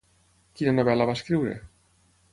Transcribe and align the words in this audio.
Quina 0.61 0.73
novel·la 0.79 1.07
va 1.11 1.17
escriure? 1.21 1.55